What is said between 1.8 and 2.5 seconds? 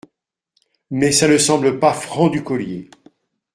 franc du